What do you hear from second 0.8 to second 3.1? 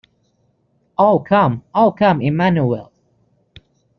O come O come Emmanuel.